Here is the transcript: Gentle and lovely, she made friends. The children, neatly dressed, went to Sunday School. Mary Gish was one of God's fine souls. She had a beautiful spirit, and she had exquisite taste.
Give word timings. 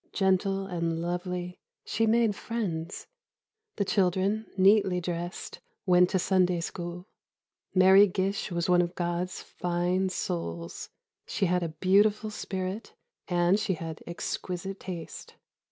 Gentle 0.13 0.65
and 0.65 0.99
lovely, 0.99 1.59
she 1.85 2.07
made 2.07 2.35
friends. 2.35 3.05
The 3.75 3.85
children, 3.85 4.47
neatly 4.57 4.99
dressed, 4.99 5.59
went 5.85 6.09
to 6.09 6.17
Sunday 6.17 6.59
School. 6.61 7.07
Mary 7.75 8.07
Gish 8.07 8.49
was 8.49 8.67
one 8.67 8.81
of 8.81 8.95
God's 8.95 9.43
fine 9.43 10.09
souls. 10.09 10.89
She 11.27 11.45
had 11.45 11.61
a 11.61 11.69
beautiful 11.77 12.31
spirit, 12.31 12.95
and 13.27 13.59
she 13.59 13.75
had 13.75 14.01
exquisite 14.07 14.79
taste. 14.79 15.35